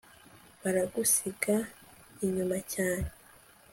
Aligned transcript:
Baragusiga 0.61 1.55
inyuma 2.25 2.57
cyane 2.73 3.07